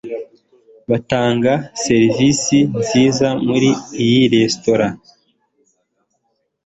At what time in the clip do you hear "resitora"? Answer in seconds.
4.33-4.87